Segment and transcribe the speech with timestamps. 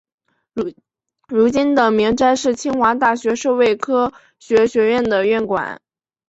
[1.29, 5.79] 如今的明斋是清华大学社会科学学院的院馆。